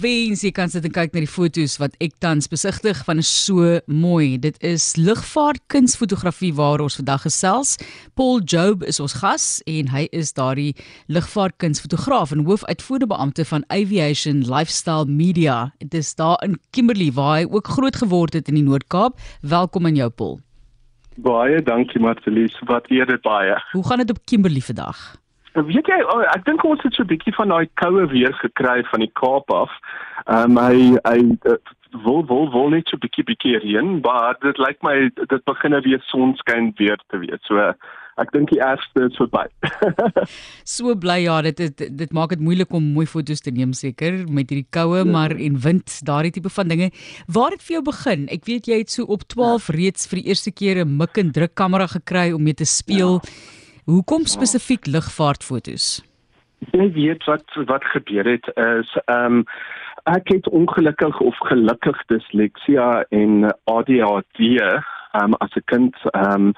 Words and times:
wens 0.00 0.42
jy 0.44 0.50
kan 0.54 0.70
sit 0.72 0.84
en 0.86 0.92
kyk 0.92 1.14
na 1.14 1.22
die 1.24 1.30
fotos 1.30 1.76
wat 1.80 1.94
ek 2.04 2.16
tans 2.24 2.48
besigtig 2.52 2.98
van 3.06 3.20
is 3.22 3.30
so 3.30 3.78
mooi. 3.86 4.36
Dit 4.42 4.58
is 4.64 4.94
lugvaart 4.98 5.62
kunsfotografie 5.72 6.52
waar 6.56 6.82
ons 6.84 6.98
vandag 7.00 7.24
gesels. 7.26 7.76
Paul 8.18 8.42
Job 8.44 8.84
is 8.84 9.00
ons 9.02 9.16
gas 9.20 9.46
en 9.70 9.90
hy 9.92 10.06
is 10.16 10.34
daardie 10.36 10.74
lugvaart 11.12 11.56
kunsfotograaf 11.62 12.34
en 12.36 12.44
hoofuitvoerende 12.48 13.10
beampte 13.12 13.46
van 13.48 13.64
Aviation 13.72 14.44
Lifestyle 14.44 15.08
Media. 15.08 15.72
Dit 15.80 15.94
is 16.02 16.14
daar 16.18 16.40
in 16.44 16.58
Kimberley 16.76 17.12
waar 17.16 17.40
hy 17.40 17.46
ook 17.50 17.74
groot 17.76 17.96
geword 17.96 18.36
het 18.36 18.50
in 18.52 18.60
die 18.60 18.66
Noord-Kaap. 18.66 19.20
Welkom 19.42 19.86
aan 19.86 19.96
jou 19.96 20.10
Paul. 20.10 20.40
Baie 21.16 21.62
dankie 21.64 22.00
Marcelies, 22.00 22.56
wat 22.68 22.90
eer 22.92 23.08
dit 23.08 23.22
baie. 23.24 23.56
Hoe 23.72 23.86
gaan 23.86 24.04
dit 24.04 24.10
op 24.12 24.24
Kimberley 24.28 24.60
vandag? 24.60 25.16
Weet 25.64 25.88
jy, 25.88 25.96
oh, 26.12 26.20
ek 26.34 26.44
dink 26.44 26.64
ons 26.68 26.82
het 26.84 26.92
so 26.92 27.02
'n 27.02 27.08
bietjie 27.08 27.32
van 27.32 27.48
daai 27.48 27.68
koue 27.80 28.04
weer 28.12 28.32
gekry 28.44 28.84
van 28.92 29.00
die 29.00 29.12
Kaap 29.16 29.50
af. 29.50 29.72
Ehm 30.28 30.56
um, 30.56 30.58
hy 30.60 30.98
hy 31.08 31.20
uh, 31.48 31.56
wil 32.04 32.26
wil 32.26 32.50
wil 32.52 32.68
net 32.68 32.88
so 32.88 32.96
'n 32.96 33.00
bietjie 33.00 33.24
bietjie 33.24 33.58
reën, 33.58 34.00
maar 34.04 34.36
dit 34.40 34.58
lyk 34.58 34.82
my 34.82 35.08
dit 35.14 35.44
begin 35.44 35.70
nou 35.70 35.80
weer 35.80 36.02
sonskyn 36.12 36.74
weer 36.76 36.98
te 37.08 37.18
wees. 37.18 37.40
So 37.48 37.72
ek 38.16 38.32
dink 38.32 38.50
die 38.50 38.60
ergste 38.60 39.08
is 39.08 39.16
verby. 39.16 39.46
so 40.76 40.94
bly 40.94 41.18
ja, 41.24 41.40
dit 41.42 41.56
dit, 41.56 41.98
dit 41.98 42.12
maak 42.12 42.30
dit 42.36 42.40
moeilik 42.40 42.72
om 42.72 42.92
mooi 42.92 43.06
foto's 43.06 43.40
te 43.40 43.50
neem 43.50 43.72
seker 43.72 44.24
met 44.28 44.50
hierdie 44.50 44.68
koue, 44.70 45.04
ja. 45.04 45.04
maar 45.04 45.32
en 45.32 45.60
wind, 45.60 46.00
daardie 46.04 46.32
tipe 46.32 46.52
van 46.52 46.68
dinge. 46.68 46.90
Waar 47.28 47.56
het 47.56 47.62
vir 47.62 47.78
jou 47.78 47.84
begin? 47.90 48.28
Ek 48.28 48.44
weet 48.44 48.66
jy 48.66 48.78
het 48.84 48.90
so 48.90 49.04
op 49.04 49.24
12 49.28 49.68
ja. 49.68 49.76
reeds 49.76 50.08
vir 50.08 50.20
die 50.20 50.28
eerste 50.28 50.52
keer 50.52 50.84
'n 50.84 50.96
mik 50.96 51.16
en 51.16 51.32
druk 51.32 51.54
kamera 51.54 51.86
gekry 51.86 52.32
om 52.32 52.42
mee 52.42 52.54
te 52.54 52.64
speel. 52.64 53.20
Ja. 53.24 53.64
Hoekom 53.86 54.24
spesifiek 54.26 54.86
lugvaartfoto's? 54.90 55.84
Jy 56.74 56.86
weet 56.96 57.24
wat 57.30 57.52
wat 57.68 57.84
gebeur 57.92 58.26
het 58.26 58.48
is 58.58 58.90
ehm 59.04 59.36
um, 59.38 59.44
ek 60.10 60.32
het 60.32 60.48
ongelukkig 60.48 61.20
of 61.20 61.38
gelukkig 61.50 62.00
disleksia 62.10 63.04
en 63.14 63.46
ADHD 63.70 64.40
ehm 64.58 64.82
um, 65.22 65.38
as 65.38 65.54
'n 65.54 65.62
kind 65.64 65.94
ehm 66.10 66.32
um, 66.32 66.52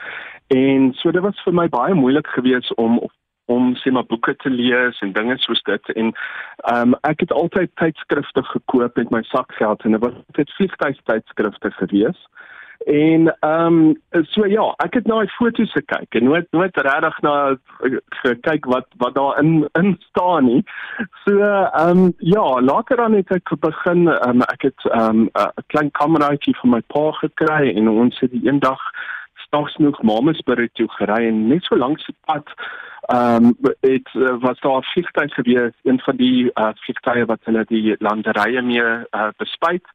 en 0.46 0.94
so 0.94 1.10
dit 1.10 1.22
was 1.22 1.42
vir 1.44 1.54
my 1.54 1.68
baie 1.68 1.94
moeilik 1.94 2.26
geweest 2.26 2.74
om 2.74 2.96
om 3.44 3.76
sê 3.76 3.92
maar 3.92 4.08
boeke 4.08 4.36
te 4.36 4.50
lees 4.50 5.00
en 5.00 5.12
dinge 5.12 5.38
soos 5.38 5.62
dit 5.62 5.88
en 5.88 6.12
ehm 6.72 6.80
um, 6.80 6.94
ek 7.02 7.20
het 7.20 7.32
altyd 7.32 7.76
tydskrifte 7.76 8.42
gekoop 8.42 8.96
met 8.96 9.10
my 9.10 9.22
sakgeld 9.22 9.84
en 9.84 9.92
dit 9.92 10.00
was 10.00 10.16
dit 10.32 10.56
vliegtuigtydskrifte 10.56 11.70
geweest 11.70 12.28
En 12.86 13.36
ehm 13.40 13.76
um, 14.10 14.24
so 14.30 14.46
ja, 14.46 14.74
ek 14.84 14.94
het 14.94 15.06
na 15.06 15.18
die 15.20 15.32
foto's 15.34 15.72
gekyk 15.74 16.14
en 16.14 16.24
nooit 16.24 16.46
nooit 16.50 16.76
regtig 16.76 17.16
na 17.26 17.56
gekyk 18.22 18.64
wat 18.70 18.86
wat 19.02 19.14
daar 19.14 19.38
in 19.42 19.68
in 19.72 19.96
staan 19.98 20.44
nie. 20.44 20.62
So 21.24 21.38
ehm 21.40 21.98
um, 21.98 22.12
ja, 22.18 22.60
later 22.60 22.96
dan 22.96 23.12
het 23.18 23.30
ek 23.34 23.50
begin 23.60 24.06
um, 24.28 24.42
ek 24.42 24.62
het 24.62 24.84
ehm, 24.90 25.26
'n 25.26 25.30
um, 25.34 25.64
klein 25.66 25.90
kameraatjie 25.90 26.54
vir 26.60 26.70
my 26.70 26.80
pa 26.86 27.10
gekry 27.12 27.74
en 27.74 27.88
ons 27.88 28.20
het 28.20 28.30
die 28.30 28.46
eendag 28.46 28.80
stags 29.34 29.76
nog 29.76 30.02
Mamasbury 30.02 30.68
toe 30.72 30.88
gery 30.88 31.26
en 31.26 31.48
net 31.48 31.64
so 31.64 31.76
langs 31.76 32.06
die 32.06 32.16
pad 32.24 32.46
ehm 33.10 33.44
um, 33.44 33.56
dit 33.80 34.08
was 34.40 34.60
daar 34.60 34.82
vliegtuig 34.94 35.34
gewees, 35.34 35.74
een 35.82 36.00
van 36.00 36.16
die 36.16 36.50
uh, 36.54 36.70
vliegtuie 36.74 37.24
wat 37.24 37.40
hulle 37.44 37.64
die 37.64 37.96
landerye 37.98 38.62
mee 38.62 38.86
uh, 39.10 39.28
bespuit 39.36 39.86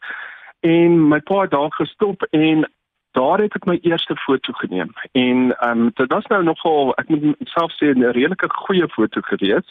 en 0.64 1.08
my 1.08 1.19
pa 1.19 1.45
daar 1.45 1.73
gestop 1.73 2.23
en 2.31 2.66
daar 3.14 3.42
het 3.44 3.56
ek 3.56 3.66
my 3.69 3.75
eerste 3.81 4.16
foto 4.16 4.53
geneem. 4.53 4.94
En 5.11 5.52
ehm 5.58 5.81
um, 5.81 5.92
dit 5.94 6.11
was 6.14 6.25
nou 6.31 6.44
nogal 6.44 6.94
ek 7.02 7.09
moet 7.09 7.36
self 7.56 7.75
sê 7.78 7.92
'n 7.94 8.06
redelike 8.17 8.50
goeie 8.50 8.88
foto 8.95 9.22
gewees. 9.22 9.67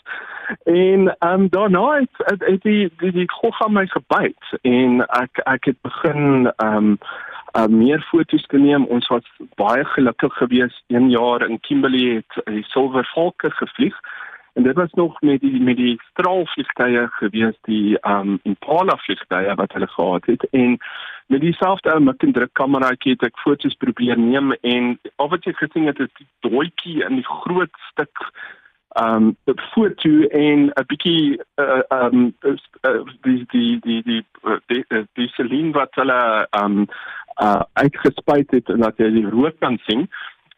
En 0.64 1.08
ehm 1.18 1.40
um, 1.40 1.48
daarna 1.48 1.86
het, 1.98 2.14
het, 2.30 2.46
het 2.46 2.62
die 2.62 2.92
die 2.98 3.12
die 3.12 3.30
gogga 3.30 3.68
my 3.68 3.86
gebyt 3.86 4.44
en 4.62 5.00
ek 5.22 5.42
ek 5.54 5.64
het 5.64 5.80
begin 5.80 6.52
ehm 6.56 6.76
um, 6.76 6.98
uh, 7.56 7.66
meer 7.66 8.00
foto's 8.10 8.46
te 8.46 8.58
neem 8.58 8.84
ons 8.84 9.08
was 9.08 9.26
baie 9.54 9.84
gelukkig 9.84 10.34
geweest. 10.34 10.84
Een 10.86 11.10
jaar 11.10 11.48
in 11.48 11.60
Kimberley 11.60 12.14
het 12.14 12.44
die 12.44 12.64
Silver 12.64 13.04
Falcon 13.04 13.50
gevlieg 13.50 14.00
En 14.52 14.62
dit 14.62 14.74
was 14.74 14.90
nog 14.92 15.20
met 15.20 15.40
die 15.40 15.60
met 15.60 15.76
die 15.76 16.00
straalvliegtye 16.10 17.06
gewees 17.10 17.56
die 17.60 17.98
um 18.08 18.38
Impala 18.42 18.96
vliegtye 18.96 19.54
wat 19.54 19.72
hulle 19.72 19.86
gehad 19.86 20.26
het. 20.26 20.44
En 20.50 20.78
met 21.26 21.40
dieselfde 21.40 21.92
ou 21.92 22.00
mik 22.00 22.22
en 22.22 22.32
druk 22.32 22.52
kameraatjie 22.52 23.14
het 23.16 23.22
ek 23.30 23.38
foto's 23.44 23.76
probeer 23.84 24.18
neem 24.18 24.52
en 24.60 24.98
al 25.16 25.30
wat 25.32 25.48
jy 25.48 25.54
gesien 25.56 25.88
het 25.88 26.00
is 26.04 26.12
die 26.20 26.28
dooitjie 26.48 27.00
in 27.06 27.16
die 27.20 27.28
groot 27.28 27.72
stuk 27.90 28.26
um 29.00 29.30
die 29.48 29.56
foto 29.72 30.10
en 30.28 30.68
'n 30.68 30.86
bietjie 30.86 31.40
uh, 31.56 31.80
um 32.02 32.34
uh, 32.44 33.00
die 33.24 33.44
die 33.54 33.78
die 33.80 34.02
die 34.02 34.24
die 34.68 34.84
die 35.16 35.30
Celine 35.36 35.72
wat 35.72 35.94
hulle 35.94 36.48
um 36.62 36.86
uh 37.40 37.62
uitgespuit 37.72 38.50
het 38.50 38.68
en 38.68 38.84
dat 38.84 39.00
jy 39.00 39.10
die 39.10 39.28
rook 39.30 39.56
kan 39.60 39.78
sien 39.88 40.08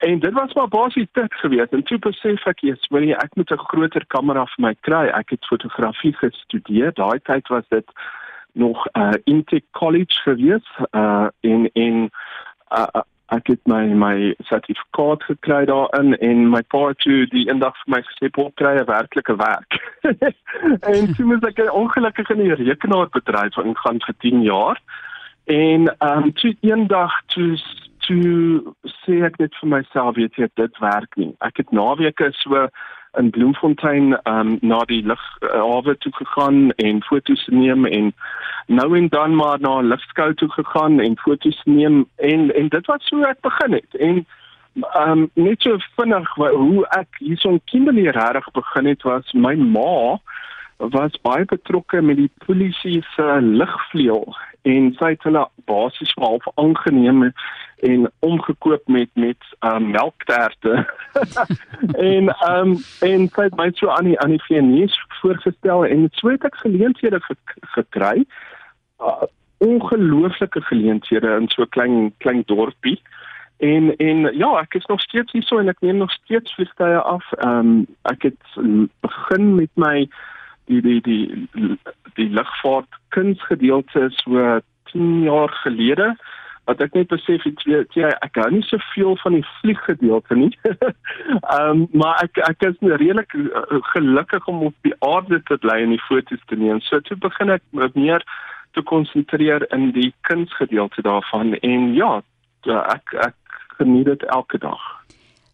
En 0.05 0.19
dit 0.19 0.33
was 0.33 0.53
maar 0.53 0.69
basies 0.69 1.07
dit 1.13 1.35
gewees. 1.35 1.69
En 1.71 1.83
toe 1.83 1.99
besef 1.99 2.47
ek 2.47 2.61
eers, 2.63 2.89
wil 2.93 3.07
jy 3.09 3.17
ek 3.17 3.37
moet 3.41 3.51
'n 3.51 3.67
groter 3.71 4.05
kamera 4.07 4.45
vir 4.53 4.63
my 4.67 4.75
kry. 4.81 5.07
Ek 5.21 5.31
het 5.31 5.47
fotografie 5.47 6.13
gestudeer. 6.13 6.93
Daai 6.93 7.21
tyd 7.23 7.49
was 7.49 7.65
dit 7.69 7.89
nog 8.53 8.87
uh 8.93 9.17
Intech 9.25 9.65
College 9.71 10.17
gewees. 10.25 10.67
Uh 10.91 11.29
in 11.41 11.71
in 11.73 12.11
uh 12.69 13.03
ek 13.33 13.47
het 13.47 13.61
my 13.67 13.85
my 13.87 14.35
sertifikaat 14.39 15.23
gekry 15.23 15.65
daarin 15.65 16.19
en 16.19 16.51
my 16.51 16.63
pa 16.63 16.93
toe 16.93 17.25
die 17.33 17.49
eendag 17.49 17.77
vir 17.85 17.95
my 17.97 18.03
gesê 18.09 18.29
op 18.45 18.55
kry 18.55 18.75
'n 18.77 18.85
werklike 18.85 19.37
werk. 19.37 19.73
en 20.95 21.15
toe 21.15 21.25
moet 21.25 21.47
ek 21.47 21.73
ongelukkig 21.73 22.31
in 22.31 22.45
die 22.45 22.55
rekenaarbedryf 22.55 23.57
ingaan 23.57 24.05
vir 24.05 24.15
10 24.19 24.43
jaar. 24.43 24.79
En 25.45 25.97
um 25.99 26.33
toe 26.33 26.57
eendag 26.61 27.13
toe 27.27 27.57
toe 28.07 28.75
sê 29.03 29.21
ek 29.27 29.39
net 29.39 29.55
vir 29.61 29.71
myself 29.77 30.17
weet 30.17 30.37
jy 30.41 30.49
dit 30.61 30.79
werk 30.81 31.17
nie. 31.17 31.33
Ek 31.41 31.57
het 31.63 31.73
naweke 31.73 32.31
so 32.41 32.69
in 33.19 33.31
Bloemfontein 33.31 34.17
um 34.25 34.59
na 34.63 34.81
die 34.91 35.03
lughawe 35.03 35.95
uh, 35.95 35.99
toe 36.03 36.13
gegaan 36.13 36.71
en 36.83 37.03
foto's 37.03 37.47
neem 37.47 37.87
en 37.87 38.13
nou 38.67 38.97
en 38.99 39.09
dan 39.09 39.35
maar 39.35 39.61
na 39.61 39.81
'n 39.81 39.89
lugskou 39.93 40.35
toe 40.35 40.51
gegaan 40.51 41.01
en 41.01 41.19
foto's 41.19 41.61
neem 41.65 42.07
en 42.17 42.55
en 42.55 42.69
dit 42.69 42.87
wat 42.87 43.03
so 43.03 43.23
ek 43.23 43.41
begin 43.41 43.73
het 43.73 43.95
en 43.95 44.27
um 45.07 45.31
net 45.35 45.63
so 45.63 45.79
vinnig 45.97 46.35
hoe 46.35 46.87
ek 46.89 47.09
hierson 47.19 47.61
kinderlik 47.65 48.15
reg 48.15 48.51
begin 48.53 48.87
het 48.87 49.03
was 49.03 49.33
my 49.33 49.55
ma 49.55 50.19
was 50.77 51.21
baie 51.23 51.45
betrokke 51.45 52.03
met 52.03 52.17
die 52.17 52.31
polisie 52.47 53.05
se 53.15 53.39
lugvleuel 53.41 54.37
en 54.65 54.93
sy 54.99 55.13
het 55.13 55.25
hulle 55.29 55.45
basies 55.69 56.13
half 56.21 56.47
aangeneem 56.61 57.27
en 57.85 58.11
omgekoop 58.25 58.89
met 58.89 59.11
met 59.13 59.49
um, 59.61 59.91
melkterte. 59.91 60.87
En 62.11 62.33
um, 62.49 62.77
en 63.05 63.29
sy 63.29 63.43
het 63.49 63.57
my 63.61 63.69
so 63.77 63.93
aan 63.93 64.09
die 64.09 64.19
aan 64.21 64.33
die 64.33 64.45
VNS 64.47 64.97
voorgestel 65.21 65.85
en 65.87 66.09
so 66.13 66.33
het 66.33 66.47
ek 66.49 66.57
geleenthede 66.65 67.21
gekry. 67.77 68.25
Uh, 69.01 69.29
ongelooflike 69.65 70.61
geleenthede 70.71 71.37
in 71.41 71.49
so 71.53 71.67
klein 71.77 72.15
klein 72.25 72.43
dorpie. 72.49 73.01
En 73.57 73.93
en 73.97 74.31
ja 74.33 74.51
ek 74.61 74.81
is 74.81 74.89
nog 74.89 75.01
steeds 75.01 75.33
hier 75.33 75.45
so 75.45 75.61
en 75.61 75.69
ek 75.69 75.85
neem 75.85 76.01
nog 76.01 76.13
steeds 76.13 76.55
vliegtye 76.57 77.01
af. 77.01 77.29
Um, 77.45 77.85
ek 78.09 78.31
het 78.31 78.57
begin 79.05 79.55
met 79.61 79.73
my 79.77 80.09
die 80.73 80.81
die 80.81 81.01
die 81.05 81.49
die 82.19 82.31
lugvaart 82.31 83.01
kunsgedeelte 83.17 84.09
so 84.23 84.61
10 84.93 85.23
jaar 85.27 85.53
gelede 85.63 86.15
wat 86.65 86.81
ek 86.81 86.95
net 86.97 87.11
besef 87.13 87.45
het 87.45 87.61
jy 87.67 88.09
ek 88.09 88.39
hou 88.41 88.49
nie 88.55 88.65
so 88.65 88.81
veel 88.95 89.19
van 89.21 89.37
die 89.37 89.45
vlieggedeelte 89.61 90.39
nie. 90.39 90.53
Ehm 90.73 91.85
um, 91.85 91.85
maar 91.93 92.23
ek 92.25 92.41
ek 92.49 92.65
is 92.71 92.79
redelik 92.81 93.37
uh, 93.37 93.65
gelukkig 93.93 94.49
om 94.49 94.63
op 94.71 94.89
die 94.89 94.95
aarde 95.05 95.43
te 95.51 95.59
bly 95.61 95.83
en 95.85 95.93
die 95.93 96.05
foto's 96.09 96.45
te 96.49 96.57
neem. 96.57 96.81
So 96.89 97.01
toe 97.05 97.19
begin 97.21 97.53
ek 97.59 97.65
meer 97.99 98.25
te 98.75 98.83
konsentreer 98.83 99.67
in 99.77 99.91
die 99.95 100.11
kunsgedeelte 100.29 101.05
daarvan 101.07 101.55
en 101.61 101.93
ja, 101.95 102.23
ek 102.67 103.15
ek 103.29 103.61
geniet 103.77 104.09
dit 104.09 104.25
elke 104.33 104.59
dag. 104.59 104.81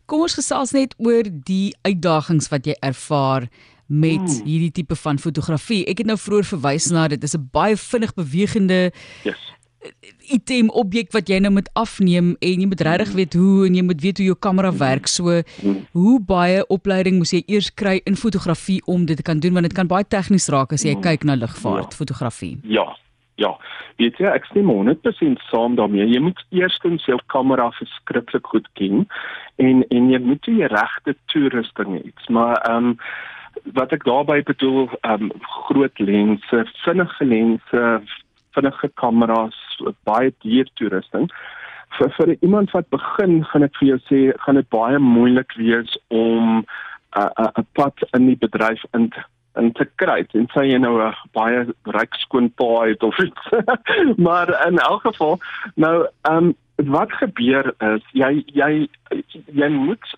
Kom 0.06 0.25
ons 0.27 0.39
gesels 0.39 0.73
net 0.75 0.95
oor 0.99 1.27
die 1.27 1.75
uitdagings 1.87 2.51
wat 2.51 2.67
jy 2.67 2.75
ervaar 2.87 3.47
met 3.91 4.23
hmm. 4.23 4.45
hierdie 4.47 4.71
tipe 4.71 4.97
van 4.97 5.19
fotografie. 5.19 5.83
Ek 5.91 5.99
het 5.99 6.07
nou 6.07 6.19
vroeër 6.19 6.47
verwys 6.53 6.91
na 6.95 7.09
dit 7.11 7.23
is 7.27 7.35
'n 7.35 7.49
baie 7.53 7.77
vinnig 7.77 8.15
bewegende 8.15 8.93
yes. 9.25 9.41
item 10.31 10.71
objek 10.71 11.11
wat 11.13 11.29
jy 11.29 11.39
nou 11.39 11.53
moet 11.53 11.71
afneem 11.75 12.37
en 12.39 12.61
jy 12.61 12.67
moet 12.67 12.81
regtig 12.81 13.09
hmm. 13.09 13.17
weet 13.17 13.35
hoe 13.35 13.67
en 13.67 13.75
jy 13.75 13.83
moet 13.83 14.01
weet 14.01 14.17
hoe 14.19 14.27
jou 14.27 14.39
kamera 14.39 14.73
werk. 14.73 15.07
So 15.07 15.43
hmm. 15.61 15.87
hoe 15.93 16.21
baie 16.21 16.67
opleiding 16.67 17.19
moet 17.19 17.33
jy 17.33 17.43
eers 17.47 17.75
kry 17.75 18.01
in 18.05 18.17
fotografie 18.17 18.81
om 18.87 19.07
dit 19.07 19.17
te 19.17 19.23
kan 19.23 19.41
doen 19.41 19.53
want 19.53 19.67
dit 19.67 19.75
kan 19.75 19.87
baie 19.87 20.05
tegnies 20.05 20.49
raak 20.49 20.73
as 20.73 20.85
jy 20.85 20.95
hmm. 20.95 21.03
kyk 21.03 21.25
na 21.25 21.35
lugvaart 21.35 21.91
ja. 21.91 21.97
fotografie. 21.97 22.59
Ja. 22.63 22.95
Ja, 23.41 23.55
weet 23.97 24.19
jy, 24.21 24.29
ek 24.29 24.45
stem 24.51 24.69
100% 24.69 25.41
saam 25.49 25.77
daarmee. 25.79 26.05
Jy 26.05 26.21
moet 26.21 26.41
eerstens 26.53 27.07
jou 27.09 27.17
kamera 27.33 27.71
verskriklik 27.79 28.47
goed 28.53 28.69
ken 28.77 29.07
en 29.57 29.81
en 29.89 30.11
jy 30.13 30.21
moet 30.21 30.45
die 30.45 30.69
regte 30.69 31.17
toerusting 31.33 31.97
hê. 31.97 32.13
Maar 32.29 32.61
ehm 32.69 32.93
um, 32.93 32.97
wat 33.65 33.93
ek 33.93 34.05
daarmee 34.05 34.43
bedoel, 34.43 34.89
ehm 35.01 35.31
um, 35.31 35.33
groot 35.67 35.99
lense, 35.99 36.65
vinnige 36.85 37.25
lense, 37.25 38.03
vinnige 38.57 38.91
kameras, 38.95 39.59
baie 40.05 40.35
duur 40.45 40.69
toerusting. 40.75 41.31
Vir 41.99 42.12
vir 42.17 42.37
iemand 42.41 42.71
wat 42.71 42.89
begin, 42.89 43.45
gaan 43.45 43.67
ek 43.67 43.77
vir 43.81 43.89
jou 43.89 43.99
sê, 44.07 44.21
gaan 44.45 44.61
dit 44.61 44.69
baie 44.69 44.99
moeilik 44.99 45.53
wees 45.59 45.99
om 46.09 46.61
'n 46.61 46.65
uh, 47.19 47.51
'n 47.59 47.67
pad 47.73 47.95
in 48.12 48.27
die 48.27 48.39
bedryf 48.39 48.85
in 48.95 49.11
en 49.59 49.73
te 49.73 49.85
kry 49.99 50.23
en 50.39 50.47
sê 50.55 50.63
jy 50.69 50.79
nou 50.79 50.95
'n 51.03 51.15
baie 51.35 51.67
ryk 51.97 52.15
skoon 52.23 52.51
pa 52.51 52.87
het 52.87 53.03
of 53.03 53.19
iets. 53.19 53.45
maar 54.27 54.49
in 54.67 54.79
elk 54.79 55.03
geval, 55.03 55.39
nou 55.75 56.06
ehm 56.23 56.37
um, 56.37 56.55
wat 56.77 57.13
gebeur 57.13 57.75
is 57.79 58.05
jy 58.13 58.45
jy 58.47 58.89
jy 59.53 59.69
moet 59.69 60.15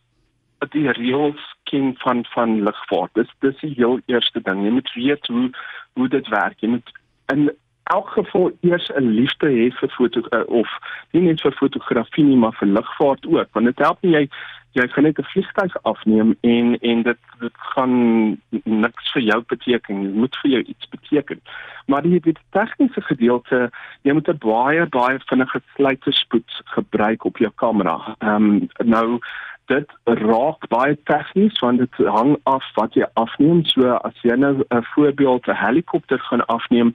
die 0.71 0.91
reëls 0.91 1.43
ken 1.65 1.95
van 1.99 2.25
van 2.35 2.63
lugvaart. 2.63 3.15
Dis 3.15 3.31
dis 3.41 3.61
die 3.61 3.75
heel 3.77 4.01
eerste 4.07 4.41
ding. 4.41 4.65
Jy 4.65 4.71
moet 4.71 4.93
weet 4.95 5.27
hoe 5.27 5.51
hoe 5.93 6.09
dit 6.09 6.29
werk. 6.29 6.61
Jy 6.61 6.69
moet 6.69 6.93
in 7.33 7.51
elk 7.83 8.09
geval 8.09 8.51
eers 8.61 8.91
'n 8.95 9.09
liefde 9.19 9.49
hê 9.49 9.71
vir 9.81 9.89
foto 9.89 10.21
uh, 10.31 10.47
of 10.47 10.69
nie 11.11 11.23
net 11.23 11.41
vir 11.41 11.53
fotografie 11.53 12.25
nie, 12.25 12.37
maar 12.37 12.57
vir 12.61 12.69
lugvaart 12.69 13.27
ook. 13.27 13.49
Want 13.53 13.67
dit 13.67 13.79
help 13.79 13.99
nie 14.03 14.13
jy 14.13 14.29
jy 14.73 14.87
kan 14.89 15.05
net 15.05 15.19
'n 15.19 15.31
vliegtuig 15.33 15.83
afneem 15.83 16.37
en 16.41 16.79
en 16.79 17.03
dit 17.03 17.19
dit 17.41 17.57
gaan 17.75 17.95
niks 18.65 19.13
vir 19.13 19.23
jou 19.23 19.43
beteken. 19.47 20.03
Dit 20.03 20.15
moet 20.15 20.37
vir 20.43 20.51
jou 20.51 20.63
iets 20.63 20.89
beteken. 20.89 21.41
Maar 21.87 22.03
die 22.03 22.21
die 22.21 22.37
tegniese 22.51 23.01
gedeelte, 23.01 23.71
jy 24.03 24.13
moet 24.13 24.29
'n 24.29 24.39
baie 24.39 24.87
baie 24.87 25.19
vinnige 25.27 25.61
sluiterspoed 25.75 26.61
gebruik 26.65 27.25
op 27.25 27.37
jou 27.37 27.53
kamera. 27.55 28.17
Ehm 28.19 28.35
um, 28.35 28.69
nou 28.85 29.21
dit 29.67 29.91
raak 30.05 30.69
baie 30.69 30.97
tegnies 31.05 31.59
want 31.61 31.79
dit 31.79 32.07
hang 32.07 32.37
af 32.43 32.65
wat 32.75 32.95
jy 32.95 33.07
afneem. 33.15 33.65
So 33.65 33.95
as 34.03 34.17
jy 34.23 34.37
nou 34.37 34.65
'n 34.69 34.85
voorbeeld 34.95 35.47
'n 35.47 35.63
helikopter 35.65 36.19
gaan 36.19 36.47
afneem, 36.47 36.95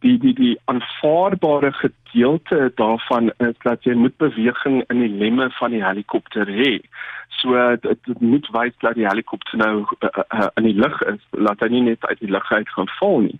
die 0.00 0.18
die 0.18 0.34
die 0.34 0.58
aanvaarbare 0.64 1.72
gedeelte 1.72 2.72
daarvan 2.74 3.30
is 3.36 3.56
dat 3.62 3.84
jy 3.84 3.94
moet 3.94 4.16
beweging 4.16 4.84
in 4.88 5.00
die 5.00 5.14
lemme 5.22 5.50
van 5.50 5.70
die 5.70 5.84
helikopter 5.84 6.46
hê. 6.46 6.80
So 7.28 7.76
dit, 7.76 8.20
moet 8.20 8.48
wys 8.52 8.74
dat 8.78 8.94
die 8.94 9.06
helikopter 9.06 9.58
nou 9.58 9.86
uh, 10.00 10.08
uh, 10.34 10.46
in 10.54 10.62
die 10.62 10.74
lug 10.74 11.02
is, 11.02 11.22
laat 11.30 11.60
hy 11.60 11.68
nie 11.68 11.82
net 11.82 12.06
uit 12.06 12.18
die 12.18 12.30
lug 12.30 12.52
uit 12.52 12.68
gaan 12.68 12.90
val 12.98 13.18
nie. 13.20 13.38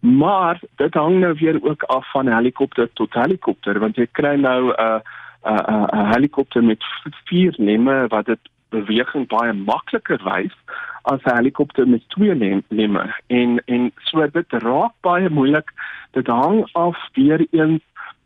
Maar 0.00 0.60
dit 0.76 0.94
hang 0.94 1.20
nou 1.20 1.34
weer 1.38 1.58
ook 1.62 1.82
af 1.82 2.10
van 2.10 2.28
helikopter 2.28 2.88
tot 2.92 3.14
helikopter 3.14 3.78
want 3.78 3.96
jy 3.96 4.06
kry 4.12 4.34
nou 4.36 4.72
'n 4.72 4.80
uh, 4.80 5.00
'n 5.44 5.52
uh, 5.52 5.86
uh, 5.92 6.10
helikopter 6.12 6.64
met 6.64 6.84
vier 7.24 7.54
lemme 7.58 8.06
wat 8.08 8.26
dit 8.26 8.38
beweging 8.70 9.26
baie 9.28 9.52
makliker 9.52 10.20
wys 10.24 10.54
as 11.02 11.22
'n 11.24 11.36
helikopter 11.36 11.88
met 11.88 12.08
twee 12.08 12.62
lemme 12.68 13.14
en 13.26 13.62
en 13.64 13.92
so 13.96 14.26
dit 14.26 14.52
raak 14.52 14.92
baie 15.00 15.28
moeilik. 15.28 15.68
Dit 16.10 16.26
hang 16.26 16.68
af 16.72 16.98
weer 17.12 17.46
een 17.50 17.80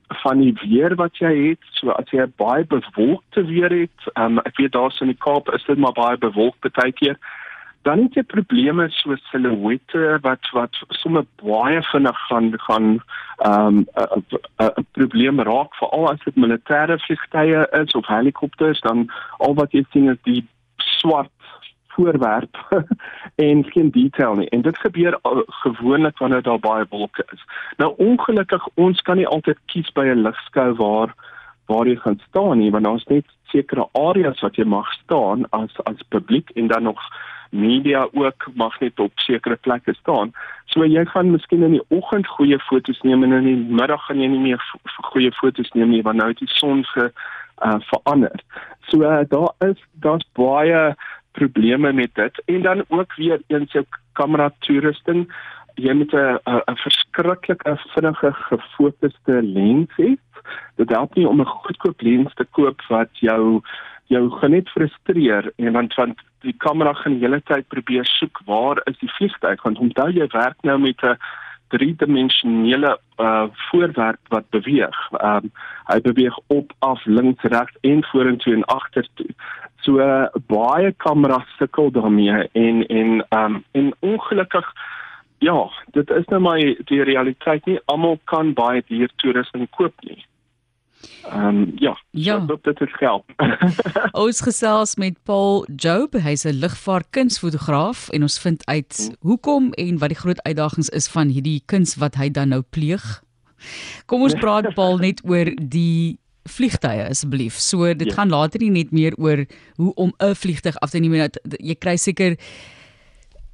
van 0.08 0.38
die 0.38 0.54
weer 0.62 0.94
wat 0.94 1.16
jy 1.18 1.48
het. 1.48 1.62
So 1.70 1.90
as 1.90 2.10
jy 2.10 2.26
baie 2.36 2.64
bewolkte 2.64 3.44
weer 3.44 3.70
het 3.70 4.00
um, 4.14 4.38
ek 4.38 4.56
weet 4.56 4.72
daar's 4.72 5.00
in 5.00 5.06
die 5.06 5.22
Kaap 5.26 5.50
is 5.54 5.64
dit 5.64 5.78
maar 5.78 5.92
baie 5.92 6.18
bewolk 6.18 6.56
baie 6.60 6.92
keer 6.92 7.16
dan 7.86 8.02
het 8.02 8.16
jy 8.18 8.24
probleme 8.26 8.88
so 8.90 9.14
silhouette 9.30 10.18
wat 10.24 10.48
wat 10.56 10.78
sommer 11.00 11.24
baie 11.42 11.82
vinnig 11.92 12.18
gaan 12.28 12.48
gaan 12.66 12.88
ehm 13.46 13.78
um, 13.78 13.86
'n 14.66 14.86
probleem 14.98 15.40
raak 15.40 15.74
veral 15.80 16.10
as 16.10 16.24
dit 16.24 16.36
militêre 16.36 16.98
vliegtye 17.06 17.62
is 17.82 17.92
of 18.00 18.06
helikopters 18.06 18.80
dan 18.80 19.06
al 19.38 19.54
wat 19.54 19.72
jy 19.72 19.84
sien 19.90 20.10
is 20.10 20.22
die 20.22 20.42
swart 20.76 21.30
voorwerp 21.96 22.56
en 23.48 23.64
geen 23.64 23.90
detail 23.90 24.34
nie 24.34 24.48
en 24.48 24.62
dit 24.62 24.78
gebeur 24.78 25.18
gewoonlik 25.62 26.18
wanneer 26.18 26.42
daar 26.42 26.58
baie 26.58 26.86
wolke 26.88 27.24
is. 27.32 27.42
Nou 27.76 27.94
ongelukkig 27.96 28.68
ons 28.74 29.02
kan 29.02 29.16
nie 29.16 29.28
altyd 29.36 29.58
kies 29.72 29.92
by 29.92 30.04
'n 30.06 30.26
ligskou 30.26 30.74
waar 30.82 31.14
waar 31.66 31.86
jy 31.86 31.96
gaan 31.96 32.20
staan 32.28 32.58
nie 32.58 32.70
want 32.70 32.84
daar's 32.84 33.08
net 33.14 33.26
sekere 33.52 33.88
areas 33.92 34.40
wat 34.40 34.56
jy 34.56 34.64
mag 34.64 34.92
staan 34.92 35.46
as 35.50 35.72
as 35.84 36.08
publiek 36.08 36.50
en 36.50 36.66
dan 36.66 36.82
nog 36.82 37.00
media 37.50 38.08
ook 38.12 38.48
mag 38.54 38.80
net 38.80 39.00
op 39.00 39.12
sekere 39.18 39.56
plekke 39.56 39.94
staan. 39.94 40.32
So 40.66 40.84
jy 40.84 41.04
gaan 41.04 41.30
miskien 41.30 41.62
in 41.62 41.76
die 41.78 41.84
oggend 41.88 42.26
goeie 42.26 42.58
foto's 42.58 43.00
neem 43.02 43.22
en 43.22 43.32
in 43.32 43.44
die 43.44 43.74
middag 43.80 44.06
gaan 44.06 44.20
jy 44.20 44.28
nie 44.28 44.44
meer 44.48 44.62
goeie 45.12 45.32
foto's 45.32 45.70
neem 45.74 45.90
nie 45.90 46.02
want 46.02 46.16
nou 46.16 46.28
het 46.28 46.38
die 46.38 46.54
son 46.58 46.84
ge 46.84 47.10
uh, 47.64 47.78
verander. 47.90 48.40
So 48.88 49.02
uh, 49.02 49.24
daar 49.28 49.52
is 49.70 49.82
daar's 49.92 50.26
baie 50.32 50.94
probleme 51.32 51.92
met 51.92 52.14
dit 52.14 52.42
en 52.46 52.62
dan 52.62 52.84
ook 52.88 53.14
weer 53.16 53.40
eens 53.48 53.72
jou 53.72 53.84
kamera 54.12 54.50
toerusting 54.58 55.26
jy 55.76 55.92
moet 55.92 56.12
'n 56.12 56.38
'n 56.44 56.76
verskriklike 56.76 57.76
vinnige 57.94 58.32
gefokusde 58.32 59.42
lens 59.42 59.92
hê. 59.96 60.16
Dit 60.76 60.88
help 60.88 61.14
nie 61.14 61.28
om 61.28 61.40
'n 61.40 61.44
goedkoop 61.46 62.00
lens 62.00 62.34
te 62.34 62.44
koop 62.44 62.80
wat 62.88 63.10
jou 63.12 63.60
jou 64.12 64.30
genet 64.40 64.68
frustreer 64.68 65.50
en 65.56 65.72
want 65.72 65.94
want 65.94 66.20
die 66.46 66.54
kamera 66.62 66.92
gaan 66.94 67.18
die 67.18 67.26
hele 67.26 67.40
tyd 67.50 67.68
probeer 67.68 68.06
soek 68.06 68.40
waar 68.46 68.80
is 68.90 68.98
die 69.02 69.10
vliegtuig 69.18 69.62
want 69.62 69.82
onthou 69.82 70.08
jy 70.14 70.28
werk 70.32 70.62
nou 70.62 70.78
met 70.78 71.02
'n 71.02 71.18
driedimensionele 71.68 72.98
uh 73.18 73.46
voorwerp 73.70 74.20
wat 74.28 74.50
beweeg. 74.50 74.98
Um 75.22 75.50
hy 75.86 76.00
beweeg 76.00 76.38
op, 76.46 76.72
af, 76.78 77.04
links, 77.04 77.42
regs 77.42 77.74
en 77.80 78.04
vorentoe 78.04 78.54
en 78.54 78.64
agtertoe. 78.64 79.30
So 79.82 79.98
uh, 80.02 80.26
baie 80.46 80.92
kameras 80.92 81.48
sukkel 81.58 81.90
daarmee 81.90 82.48
en 82.52 82.86
en 82.86 83.24
um 83.30 83.64
en 83.72 83.94
ongelukkig 84.00 84.72
ja, 85.38 85.70
dit 85.92 86.10
is 86.10 86.24
nou 86.26 86.40
maar 86.40 86.58
die 86.90 87.02
realiteit 87.02 87.66
nie 87.66 87.80
almal 87.84 88.18
kan 88.24 88.54
baie 88.54 88.82
duur 88.86 89.10
toerusting 89.16 89.68
koop 89.70 89.94
nie. 90.00 90.24
Ehm 91.26 91.46
um, 91.46 91.72
ja, 91.76 91.98
ja. 92.10 92.44
So, 92.46 92.58
dit 92.62 92.78
het 92.78 92.90
help. 92.98 93.32
ons 94.26 94.40
gesels 94.40 94.96
met 94.96 95.16
Paul 95.22 95.66
Job, 95.76 96.14
hy's 96.14 96.44
'n 96.46 96.58
lugvaartkunsfotograaf 96.62 98.08
en 98.08 98.22
ons 98.22 98.38
vind 98.40 98.66
uit 98.66 98.94
hmm. 98.96 99.16
hoekom 99.20 99.72
en 99.72 99.98
wat 99.98 100.08
die 100.08 100.18
groot 100.18 100.42
uitdagings 100.42 100.88
is 100.88 101.08
van 101.08 101.28
hierdie 101.28 101.62
kuns 101.66 101.96
wat 101.96 102.14
hy 102.14 102.30
dan 102.30 102.48
nou 102.48 102.62
pleeg. 102.62 103.22
Kom 104.06 104.22
ons 104.22 104.34
praat 104.34 104.74
Paul 104.78 104.98
net 104.98 105.20
oor 105.24 105.50
die 105.62 106.18
vliegtye 106.46 107.08
asseblief. 107.10 107.58
So 107.58 107.94
dit 107.94 108.06
ja. 108.06 108.14
gaan 108.14 108.30
later 108.30 108.60
nie 108.62 108.70
net 108.70 108.92
meer 108.94 109.14
oor 109.18 109.46
hoe 109.76 109.94
om 109.94 110.12
'n 110.18 110.34
vliegtyg 110.34 110.76
af 110.76 110.90
te 110.90 110.98
neem 110.98 111.18
dat 111.18 111.38
jy 111.58 111.74
kry 111.74 111.96
seker 111.96 112.36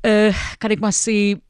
uh 0.03 0.35
kan 0.59 0.71
ek 0.71 0.81
maar 0.81 0.93
sê 0.93 1.41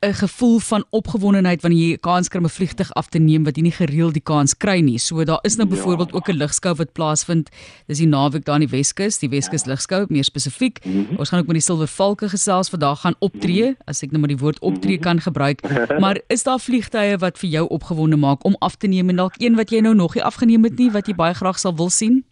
'n 0.00 0.14
gevoel 0.14 0.58
van 0.58 0.84
opgewondenheid 0.90 1.62
wanneer 1.62 1.88
jy 1.88 1.92
'n 1.92 2.00
kans 2.00 2.28
kry 2.28 2.38
om 2.38 2.46
'n 2.46 2.58
vliegtyg 2.58 2.90
af 2.92 3.08
te 3.08 3.18
neem 3.18 3.44
wat 3.44 3.56
jy 3.56 3.62
nie 3.62 3.78
gereeld 3.82 4.12
die 4.12 4.28
kans 4.32 4.56
kry 4.56 4.80
nie. 4.80 4.98
So 4.98 5.24
daar 5.24 5.38
is 5.42 5.56
nou 5.56 5.68
ja. 5.68 5.74
byvoorbeeld 5.74 6.12
ook 6.12 6.28
'n 6.28 6.36
ligskou 6.36 6.74
wat 6.74 6.92
plaasvind. 6.92 7.50
Dis 7.86 7.98
die 7.98 8.06
naweek 8.06 8.44
daar 8.44 8.60
in 8.60 8.66
die 8.66 8.76
Weskus, 8.76 9.18
die 9.18 9.28
Weskus 9.28 9.64
ja. 9.64 9.70
ligskou 9.70 10.06
meer 10.08 10.24
spesifiek. 10.24 10.84
Mm 10.84 10.92
-hmm. 10.92 11.16
Ons 11.16 11.28
gaan 11.28 11.40
ook 11.40 11.46
met 11.46 11.54
die 11.54 11.62
Silwer 11.62 11.86
Valke 11.86 12.28
gesels 12.28 12.70
daar 12.70 12.96
gaan 12.96 13.14
optree, 13.18 13.62
mm 13.62 13.68
-hmm. 13.68 13.84
as 13.84 14.02
ek 14.02 14.10
nou 14.10 14.18
maar 14.20 14.28
die 14.28 14.38
woord 14.38 14.58
optree 14.58 14.94
-hmm. 14.94 15.02
kan 15.02 15.20
gebruik. 15.20 15.60
maar 16.02 16.20
is 16.26 16.42
daar 16.42 16.60
vliegtye 16.60 17.18
wat 17.18 17.38
vir 17.38 17.50
jou 17.50 17.68
opgewonde 17.68 18.16
maak 18.16 18.44
om 18.44 18.56
af 18.58 18.76
te 18.76 18.86
neem 18.86 19.08
en 19.08 19.16
dalk 19.16 19.34
een 19.36 19.54
wat 19.54 19.70
jy 19.70 19.80
nou 19.80 19.94
nog 19.94 20.14
nie 20.14 20.24
afgeneem 20.24 20.64
het 20.64 20.78
nie 20.78 20.90
wat 20.90 21.06
jy 21.06 21.14
baie 21.14 21.34
graag 21.34 21.58
sal 21.58 21.76
wil 21.76 21.90
sien? 21.90 22.24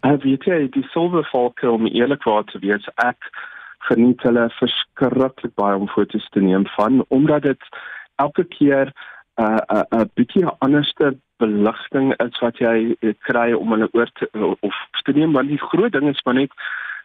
Ek 0.00 0.22
weet 0.22 0.44
jy, 0.44 0.68
die 0.70 0.86
Silwer 0.90 1.28
Valke 1.30 1.70
om 1.70 1.86
eerlikwaar 1.86 2.44
te 2.44 2.58
wees, 2.58 2.88
ek 2.94 3.30
geniet 3.88 4.22
hulle 4.22 4.48
verskriklik 4.58 5.54
baie 5.60 5.76
om 5.76 5.88
foto's 5.88 6.28
te 6.34 6.40
neem 6.40 6.66
van 6.76 7.04
omdat 7.08 7.42
dit 7.42 7.68
elke 8.16 8.44
keer 8.44 8.92
'n 8.92 9.42
uh, 9.42 9.56
'n 9.56 9.86
uh, 9.94 10.00
'n 10.00 10.10
bietjie 10.14 10.46
anderste 10.58 11.16
beligting 11.38 12.12
is 12.16 12.38
wat 12.44 12.58
jy 12.58 12.96
uh, 13.00 13.14
kry 13.28 13.52
om 13.52 13.72
hulle 13.72 13.88
oor 13.92 14.10
te 14.12 14.28
uh, 14.32 14.52
of 14.60 14.76
te 15.04 15.12
neem 15.12 15.32
want 15.32 15.48
die 15.48 15.66
groot 15.70 15.92
ding 15.92 16.08
is 16.08 16.22
maar 16.24 16.34
net 16.34 16.52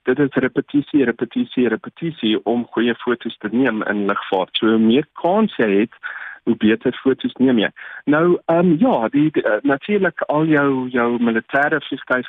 dit 0.04 0.20
is 0.20 0.42
repetisie 0.46 1.06
repetisie 1.06 1.68
repetisie 1.70 2.36
om 2.46 2.68
goeie 2.76 2.96
foto's 2.96 3.38
te 3.38 3.50
neem 3.52 3.82
in 3.84 4.06
ligvaart 4.12 4.58
so 4.58 4.78
meer 4.78 5.08
kans 5.22 5.56
jy 5.58 5.72
het 5.80 5.96
hoe 6.46 6.56
beter 6.62 6.94
foto's 7.02 7.34
neem 7.42 7.60
jy. 7.60 7.70
Nou 8.06 8.26
ehm 8.46 8.60
um, 8.60 8.76
ja, 8.80 9.08
die, 9.10 9.30
die 9.34 9.44
uh, 9.44 9.58
natuurlik 9.64 10.22
al 10.22 10.46
jou 10.46 10.88
jou 10.94 11.08
militêre 11.30 11.80
vliegtuie 11.88 12.28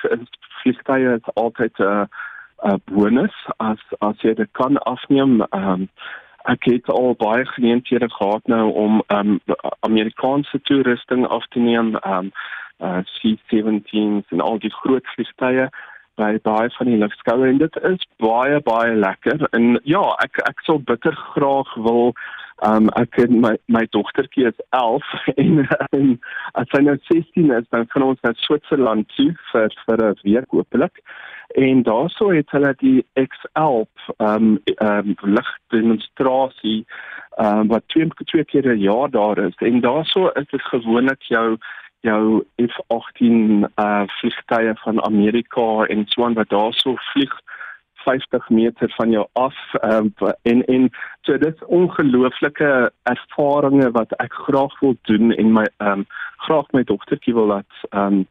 vliegtuie 0.62 1.12
is 1.18 1.34
altyd 1.34 1.78
'n 1.78 1.90
uh, 1.90 2.06
uh, 2.62 2.78
bonus 2.84 3.34
as 3.56 3.82
as 3.98 4.20
jy 4.24 4.34
dit 4.34 4.52
kan 4.52 4.78
afneem. 4.84 5.42
Ehm 5.50 5.72
um, 5.72 5.88
ek 6.46 6.68
het 6.70 6.88
al 6.94 7.16
baie 7.18 7.42
geleenthede 7.46 8.06
gehad 8.10 8.46
nou 8.46 8.70
om 8.72 9.02
ehm 9.06 9.38
um, 9.46 9.56
Amerikaanse 9.80 10.60
toerusting 10.62 11.26
af 11.26 11.46
te 11.50 11.58
neem, 11.58 11.96
ehm 11.96 12.30
um, 12.30 12.32
uh, 12.78 13.02
C-17s 13.16 14.28
en 14.28 14.40
al 14.40 14.58
die 14.58 14.72
groot 14.72 15.06
vliegtye 15.14 15.68
by 16.16 16.38
baie 16.42 16.70
van 16.78 16.88
die 16.88 16.98
lugskoue 17.00 17.48
en 17.48 17.58
dit 17.60 17.76
is 17.90 18.04
baie 18.24 18.60
baie 18.64 18.94
lekker. 18.96 19.48
En 19.56 19.76
ja, 19.84 20.02
ek 20.24 20.40
ek 20.48 20.62
sou 20.64 20.78
bitter 20.78 21.16
graag 21.34 21.74
wil 21.88 22.14
Um 22.64 22.88
ek 22.96 23.16
het 23.20 23.30
my 23.30 23.56
my 23.68 23.86
dogtertjie 23.90 24.46
is 24.48 24.60
11 24.70 25.04
en, 25.42 25.66
en 25.92 26.20
as 26.54 26.68
sy 26.72 26.80
nou 26.80 26.96
16 27.08 27.50
is 27.52 27.68
dan 27.70 27.86
kan 27.86 28.02
ons 28.02 28.20
na 28.22 28.32
Switserland 28.32 29.08
toe 29.16 29.34
vir 29.52 29.68
vir 29.84 30.04
'n 30.08 30.20
week 30.24 30.50
hopelik 30.50 31.02
En 31.48 31.82
daarso 31.82 32.30
het 32.30 32.50
hulle 32.50 32.74
die 32.78 33.06
X11 33.20 33.88
ehm 34.16 34.34
um, 34.34 34.60
ehm 34.64 35.08
um, 35.08 35.16
ehm 37.36 37.58
um, 37.58 37.66
wat 37.66 37.82
twee 37.86 38.08
twee 38.24 38.44
keer 38.44 38.66
'n 38.66 38.78
jaar 38.78 39.10
daar 39.10 39.38
is. 39.38 39.54
En 39.56 39.80
daarso 39.80 40.28
is 40.28 40.48
dit 40.50 40.62
gewoonlik 40.62 41.22
jou 41.22 41.56
jou 42.00 42.44
F18 42.62 43.64
uh 43.76 44.02
vliegtye 44.06 44.74
van 44.74 45.04
Amerika 45.04 45.84
en 45.84 46.04
so 46.06 46.24
aan 46.24 46.34
wat 46.34 46.48
daarso 46.48 46.94
vlieg 46.96 47.40
50 48.06 48.48
meter 48.54 48.92
van 48.96 49.10
jou 49.10 49.26
af 49.32 49.56
um, 49.82 50.12
en 50.42 50.64
en 50.64 50.90
so 51.26 51.38
dit 51.38 51.54
is 51.54 51.68
ongelooflike 51.78 52.70
ervarings 53.12 53.92
wat 53.98 54.12
ek 54.24 54.32
graag 54.46 54.78
wil 54.80 54.96
doen 55.10 55.34
en 55.34 55.52
my 55.58 55.66
ehm 55.76 56.04
um, 56.04 56.06
graag 56.46 56.70
my 56.72 56.84
dogtertjie 56.84 57.34
wil 57.34 57.50
laat 57.54 57.82
ehm 57.90 58.20
um, 58.20 58.26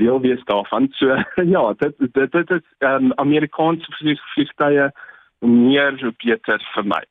wil 0.00 0.20
wees 0.20 0.42
daarvan. 0.44 0.88
So 0.96 1.06
ja, 1.54 1.64
dit 1.78 1.94
dit 1.98 2.32
dit 2.32 2.50
is 2.50 2.66
ehm 2.78 3.10
um, 3.10 3.12
Amerikaanse 3.24 4.16
vliegtye 4.34 4.90
meer 5.40 5.96
hoe 6.00 6.14
beter 6.24 6.60
vir 6.74 6.86
my. 6.94 7.02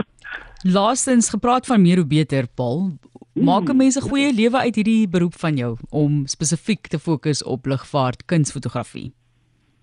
Laastens 0.76 1.30
gepraat 1.30 1.66
van 1.66 1.82
meer 1.82 2.02
hoe 2.02 2.06
beter, 2.06 2.46
Paul. 2.54 2.98
Maak 3.34 3.68
'n 3.68 3.76
mens 3.76 3.96
'n 3.98 4.08
goeie 4.08 4.32
lewe 4.32 4.58
uit 4.58 4.74
hierdie 4.74 5.08
beroep 5.08 5.34
van 5.34 5.56
jou 5.56 5.76
om 5.90 6.26
spesifiek 6.26 6.86
te 6.86 6.98
fokus 6.98 7.44
op 7.44 7.66
lugvaart 7.66 8.24
kunsfotografie? 8.24 9.12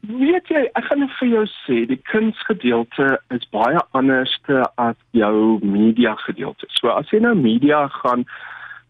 Weet 0.04 0.50
jy, 0.52 0.66
ek 0.76 0.88
gaan 0.90 1.06
vir 1.18 1.30
jou 1.32 1.44
sê, 1.64 1.76
die 1.88 2.00
kunsgedeelte 2.12 3.06
is 3.32 3.46
baie 3.56 3.80
anders 3.96 4.34
as 4.76 4.98
jou 5.16 5.60
media 5.64 6.18
gedeelte. 6.26 6.68
So 6.76 6.92
as 6.92 7.08
jy 7.14 7.22
nou 7.24 7.36
media 7.40 7.88
gaan 8.02 8.28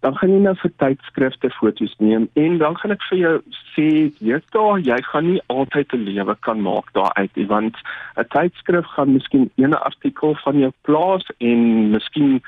dan 0.03 0.17
gaan 0.19 0.33
jy 0.33 0.39
nou 0.43 0.51
vir 0.59 0.71
tydskrifte 0.81 1.49
foto's 1.55 1.93
neem 2.03 2.25
en 2.39 2.57
dan 2.59 2.75
gaan 2.79 2.91
ek 2.95 3.05
vir 3.07 3.19
jou 3.21 3.35
sê 3.71 3.85
jy 4.27 4.39
daar 4.55 4.81
jy 4.83 4.97
gaan 5.09 5.29
nie 5.29 5.43
altyd 5.53 5.95
'n 5.95 6.03
lewe 6.09 6.35
kan 6.47 6.59
maak 6.65 6.91
daaruit 6.97 7.31
nie 7.39 7.47
want 7.53 7.75
'n 8.17 8.27
tydskrif 8.35 8.85
gaan 8.95 9.13
miskien 9.13 9.49
een 9.55 9.73
artikel 9.73 10.35
van 10.43 10.59
jou 10.59 10.71
plaas 10.81 11.23
en 11.39 11.91
miskien 11.95 12.41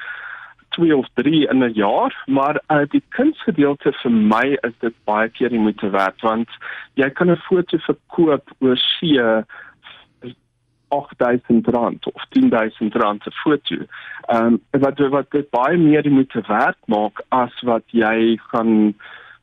twee 0.75 0.95
of 0.97 1.07
drie 1.19 1.43
in 1.49 1.63
'n 1.63 1.73
jaar 1.73 2.13
maar 2.27 2.61
uh, 2.69 2.85
die 2.91 3.03
kunsgedeelte 3.17 3.93
vir 4.01 4.11
my 4.11 4.57
is 4.67 4.75
dit 4.79 4.95
baie 5.05 5.29
keer 5.29 5.49
die 5.49 5.65
moeite 5.67 5.89
werd 5.89 6.21
want 6.21 6.49
jy 6.93 7.09
kan 7.09 7.31
'n 7.31 7.45
foto 7.49 7.77
verkoop 7.87 8.51
oor 8.59 8.77
see 8.77 9.19
8000 10.87 11.67
rand 11.67 12.05
of 12.13 12.25
10000 12.29 12.95
rand 12.95 13.23
se 13.23 13.31
foto. 13.31 13.75
Ehm 14.25 14.59
um, 14.71 14.81
wat 14.81 14.99
wat 14.99 15.31
dit 15.31 15.49
baie 15.49 15.77
meer 15.77 16.11
moet 16.11 16.33
werk 16.47 16.77
maak 16.85 17.21
as 17.29 17.61
wat 17.61 17.83
jy 17.87 18.39
gaan 18.51 18.95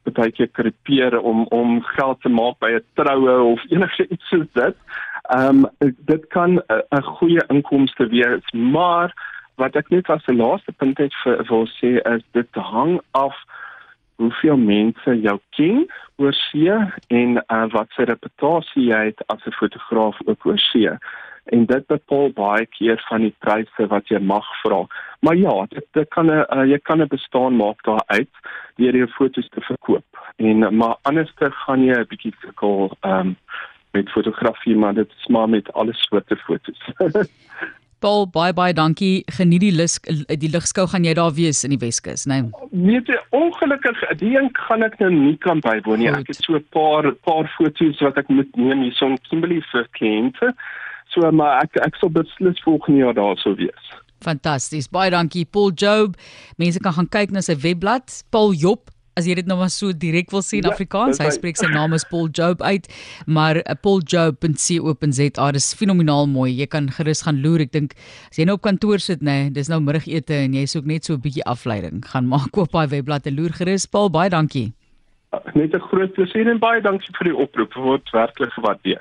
baie 0.03 0.33
keer 0.33 0.49
krepeer 0.49 1.19
om 1.21 1.45
om 1.45 1.83
geld 1.83 2.21
te 2.21 2.29
maak 2.29 2.59
by 2.59 2.71
'n 2.75 2.85
troue 2.95 3.43
of 3.43 3.65
enige 3.75 4.09
iets 4.09 4.29
soos 4.29 4.51
dit. 4.53 4.77
Ehm 5.23 5.65
um, 5.65 5.93
dit 6.13 6.27
kan 6.27 6.63
'n 6.69 7.03
goeie 7.03 7.45
inkomste 7.49 8.07
wees, 8.07 8.51
maar 8.53 9.15
wat 9.57 9.77
ek 9.77 9.91
net 9.91 10.11
as 10.11 10.27
'n 10.27 10.37
laaste 10.37 10.73
punt 10.73 10.99
het 10.99 11.15
vir 11.25 11.45
wil 11.49 11.67
sê 11.67 12.01
is 12.15 12.23
dit 12.33 12.55
hang 12.55 13.01
af 13.11 13.37
hoeveel 14.17 14.57
mense 14.57 15.21
jou 15.21 15.39
ken 15.57 15.87
oor 16.17 16.33
see 16.33 16.79
en 17.09 17.37
uh, 17.37 17.67
wat 17.73 17.89
se 17.97 18.05
reputasie 18.05 18.87
jy 18.93 19.05
het 19.11 19.21
as 19.27 19.47
'n 19.47 19.59
fotograaf 19.61 20.17
ook 20.27 20.47
oor 20.47 20.59
see 20.59 20.91
en 21.45 21.67
dit 21.67 21.87
bepaal 21.87 22.31
baie 22.37 22.67
keer 22.67 23.03
van 23.09 23.25
die 23.27 23.35
pryse 23.39 23.87
wat 23.91 24.09
jy 24.09 24.21
mag 24.23 24.47
vra. 24.63 24.85
Maar 25.27 25.37
ja, 25.37 25.55
dit, 25.71 25.87
dit 25.93 26.09
kan 26.09 26.27
'n 26.27 26.45
uh, 26.57 26.65
jy 26.71 26.79
kan 26.79 27.03
'n 27.03 27.09
bestaan 27.09 27.57
maak 27.57 27.83
daaruit 27.83 28.31
deur 28.77 28.97
jou 28.97 29.09
foto's 29.09 29.49
te 29.49 29.61
verkoop. 29.61 30.07
En 30.37 30.77
maar 30.77 30.97
anderste 31.03 31.51
gaan 31.51 31.85
jy 31.85 31.99
'n 31.99 32.07
bietjie 32.09 32.35
sukkel 32.41 32.97
ehm 33.01 33.19
um, 33.19 33.37
met 33.93 34.11
fotografie, 34.11 34.77
maar 34.77 34.95
dit 34.95 35.11
is 35.19 35.27
maar 35.27 35.49
met 35.49 35.73
alle 35.73 35.93
soorte 35.93 36.37
foto's. 36.37 36.81
Paul, 38.03 38.27
baie 38.35 38.53
baie 38.53 38.75
dankie. 38.75 39.23
Geniet 39.39 39.63
die 39.63 39.73
lig 39.73 39.95
die 40.43 40.51
ligskou 40.51 40.89
gaan 40.91 41.07
jy 41.07 41.15
daar 41.19 41.33
wees 41.37 41.63
in 41.67 41.75
die 41.75 41.81
Weskus, 41.81 42.27
né? 42.27 42.41
Nee, 42.71 43.01
nee 43.01 43.21
ongelukkig 43.39 44.03
die 44.21 44.35
een 44.37 44.51
gaan 44.67 44.83
ek 44.87 44.99
nou 45.01 45.11
nie 45.15 45.37
kan 45.45 45.63
bywoon 45.65 46.03
nie. 46.03 46.11
Ek 46.11 46.33
het 46.33 46.43
so 46.43 46.59
'n 46.59 46.67
paar 46.75 47.13
paar 47.27 47.47
foto's 47.57 48.01
wat 48.03 48.19
ek 48.19 48.29
moet 48.29 48.51
neem 48.57 48.83
hier 48.83 48.95
so 48.99 49.07
'n 49.07 49.19
Kimberley 49.29 49.63
vir 49.73 49.87
kliënte. 49.99 50.53
So 51.15 51.31
maar 51.31 51.63
ek 51.63 51.77
ek 51.87 51.97
sal 51.97 52.11
beslis 52.11 52.63
volgende 52.67 53.05
jaar 53.05 53.15
daar 53.15 53.39
sou 53.39 53.55
wees. 53.55 53.85
Fantasties. 54.23 54.89
Baie 54.89 55.11
dankie 55.11 55.45
Paul 55.45 55.73
Job. 55.75 56.17
Mense 56.57 56.81
kan 56.81 56.93
gaan 56.93 57.09
kyk 57.09 57.31
na 57.31 57.41
sy 57.41 57.57
webblad 57.57 58.25
Paul 58.31 58.53
Job 58.55 58.92
As 59.13 59.27
jy 59.29 59.35
dit 59.37 59.49
nou 59.49 59.59
maar 59.61 59.69
so 59.73 59.93
direk 59.93 60.31
wil 60.33 60.41
sê 60.41 60.59
in 60.63 60.69
ja, 60.69 60.73
Afrikaans, 60.73 61.21
hy 61.21 61.29
spreek 61.35 61.59
sy 61.61 61.69
naam 61.69 61.93
is 61.93 62.07
Paul 62.09 62.31
Job 62.33 62.63
uit, 62.65 62.87
maar 63.29 63.61
uh, 63.61 63.75
pauljob.co.za, 63.85 65.49
dis 65.53 65.69
fenomenaal 65.77 66.31
mooi. 66.33 66.51
Jy 66.57 66.69
kan 66.73 66.89
gerus 66.97 67.25
gaan 67.27 67.43
loer. 67.45 67.67
Ek 67.67 67.75
dink 67.77 67.97
as 68.31 68.41
jy 68.41 68.49
nou 68.49 68.57
op 68.57 68.65
kantoor 68.65 69.03
sit 69.05 69.21
nê, 69.21 69.39
nee, 69.45 69.55
dis 69.57 69.69
nou 69.69 69.83
middagete 69.85 70.43
en 70.47 70.57
jy 70.57 70.65
soek 70.69 70.89
net 70.89 71.05
so 71.05 71.15
'n 71.17 71.25
bietjie 71.25 71.45
afleiding, 71.45 72.01
gaan 72.05 72.29
maak 72.29 72.57
op 72.57 72.73
daai 72.73 72.89
webblad 72.89 73.27
en 73.29 73.37
loer 73.37 73.53
gerus. 73.53 73.87
Paul, 73.87 74.09
baie 74.09 74.31
dankie. 74.33 74.73
Net 75.55 75.73
'n 75.73 75.81
groot 75.81 76.13
plesier 76.13 76.49
en 76.49 76.59
baie 76.59 76.81
dankie 76.81 77.13
vir 77.17 77.33
die 77.33 77.37
oproep. 77.37 77.73
Word 77.75 78.09
werklik 78.13 78.53
gewaardeer. 78.53 79.01